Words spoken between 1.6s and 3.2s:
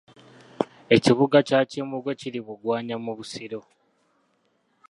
Kimbugwe kiri Bugwanya mu